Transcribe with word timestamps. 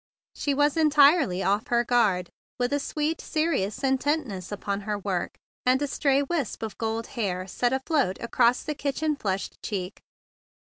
She 0.33 0.55
was 0.55 0.77
entirely 0.77 1.43
off 1.43 1.67
her 1.67 1.83
guard, 1.83 2.31
with 2.59 2.73
a 2.73 2.79
sweet, 2.79 3.21
serious 3.21 3.81
intent¬ 3.81 4.25
ness 4.25 4.51
upon 4.51 4.81
her 4.81 4.97
work 4.97 5.35
and 5.63 5.79
a 5.79 5.85
stray 5.85 6.23
wisp 6.23 6.63
of 6.63 6.75
gold 6.79 7.05
hair 7.05 7.45
set 7.45 7.71
afloat 7.71 8.17
across 8.19 8.63
the 8.63 8.73
kitchen 8.73 9.15
flushed 9.15 9.61
cheek. 9.61 10.01